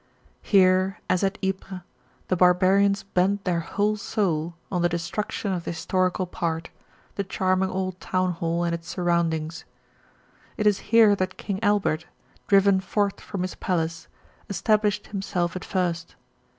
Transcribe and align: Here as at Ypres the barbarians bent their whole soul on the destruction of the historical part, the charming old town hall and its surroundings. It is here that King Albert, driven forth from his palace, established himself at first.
Here 0.41 0.97
as 1.11 1.23
at 1.23 1.37
Ypres 1.45 1.81
the 2.27 2.35
barbarians 2.35 3.03
bent 3.03 3.45
their 3.45 3.59
whole 3.59 3.97
soul 3.97 4.55
on 4.71 4.81
the 4.81 4.89
destruction 4.89 5.53
of 5.53 5.63
the 5.63 5.69
historical 5.73 6.25
part, 6.25 6.71
the 7.17 7.23
charming 7.23 7.69
old 7.69 7.99
town 7.99 8.31
hall 8.31 8.63
and 8.63 8.73
its 8.73 8.87
surroundings. 8.87 9.63
It 10.57 10.65
is 10.65 10.79
here 10.89 11.15
that 11.17 11.37
King 11.37 11.63
Albert, 11.63 12.07
driven 12.47 12.79
forth 12.79 13.21
from 13.21 13.43
his 13.43 13.53
palace, 13.53 14.07
established 14.49 15.05
himself 15.05 15.55
at 15.55 15.63
first. 15.63 16.15